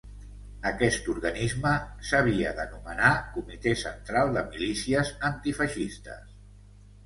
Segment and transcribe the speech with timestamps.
[0.69, 1.73] Aquest organisme
[2.13, 6.37] s'havia d'anomenar Comitè Central de Milícies Antifeixistes.